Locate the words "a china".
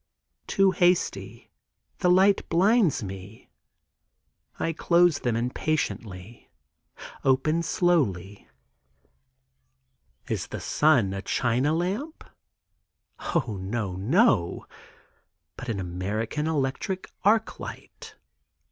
11.13-11.71